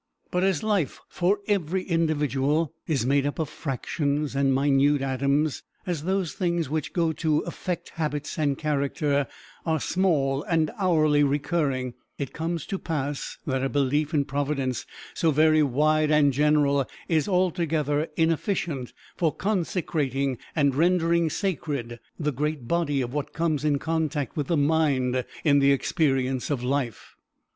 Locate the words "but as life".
0.31-0.99